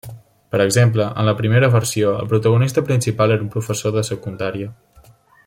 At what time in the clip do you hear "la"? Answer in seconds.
1.29-1.35